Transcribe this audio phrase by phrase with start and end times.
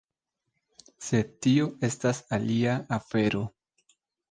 [1.07, 3.45] Sed tio estas alia afero.